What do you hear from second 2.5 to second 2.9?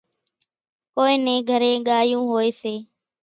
سي۔